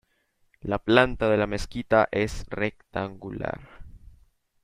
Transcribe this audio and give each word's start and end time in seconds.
La 0.71 0.79
planta 0.79 1.29
de 1.29 1.37
la 1.37 1.45
mezquita 1.45 2.09
es 2.11 2.43
rectangular. 2.49 3.83